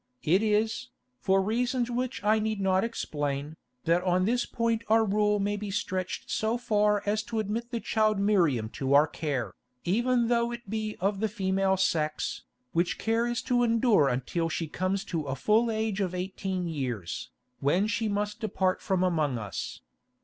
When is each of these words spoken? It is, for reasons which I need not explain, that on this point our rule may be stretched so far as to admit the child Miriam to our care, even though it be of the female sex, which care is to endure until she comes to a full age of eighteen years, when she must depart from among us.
It 0.23 0.41
is, 0.41 0.89
for 1.19 1.43
reasons 1.43 1.91
which 1.91 2.23
I 2.23 2.39
need 2.39 2.59
not 2.59 2.83
explain, 2.83 3.55
that 3.83 4.03
on 4.03 4.25
this 4.25 4.47
point 4.47 4.83
our 4.89 5.05
rule 5.05 5.37
may 5.39 5.55
be 5.57 5.69
stretched 5.69 6.27
so 6.27 6.57
far 6.57 7.03
as 7.05 7.21
to 7.25 7.37
admit 7.37 7.69
the 7.69 7.79
child 7.79 8.17
Miriam 8.17 8.67
to 8.69 8.95
our 8.95 9.05
care, 9.05 9.53
even 9.83 10.27
though 10.27 10.51
it 10.51 10.67
be 10.67 10.97
of 10.99 11.19
the 11.19 11.29
female 11.29 11.77
sex, 11.77 12.41
which 12.71 12.97
care 12.97 13.27
is 13.27 13.43
to 13.43 13.61
endure 13.61 14.09
until 14.09 14.49
she 14.49 14.65
comes 14.67 15.03
to 15.03 15.21
a 15.27 15.35
full 15.35 15.69
age 15.69 16.01
of 16.01 16.15
eighteen 16.15 16.67
years, 16.67 17.29
when 17.59 17.85
she 17.85 18.09
must 18.09 18.39
depart 18.39 18.81
from 18.81 19.03
among 19.03 19.37
us. 19.37 19.81